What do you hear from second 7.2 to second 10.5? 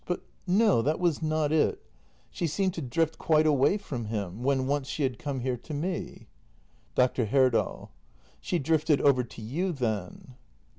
Herdal. She drifted over to you, then